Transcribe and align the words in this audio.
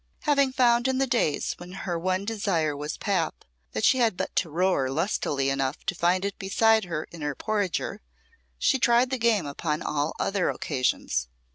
Having 0.21 0.53
found 0.53 0.87
in 0.87 0.97
the 0.97 1.05
days 1.05 1.53
when 1.59 1.73
her 1.73 1.99
one 1.99 2.25
desire 2.25 2.75
was 2.75 2.97
pap, 2.97 3.45
that 3.73 3.83
she 3.83 3.99
had 3.99 4.17
but 4.17 4.35
to 4.37 4.49
roar 4.49 4.89
lustily 4.89 5.51
enough 5.51 5.85
to 5.85 5.93
find 5.93 6.25
it 6.25 6.39
beside 6.39 6.85
her 6.85 7.03
in 7.11 7.21
her 7.21 7.35
porringer, 7.35 8.01
she 8.57 8.79
tried 8.79 9.11
the 9.11 9.19
game 9.19 9.45
upon 9.45 9.83
all 9.83 10.15
other 10.19 10.49
occasions. 10.49 11.27